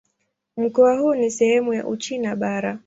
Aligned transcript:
Mkoa 0.57 0.97
huu 0.99 1.15
ni 1.15 1.31
sehemu 1.31 1.73
ya 1.73 1.87
Uchina 1.87 2.35
Bara. 2.35 2.79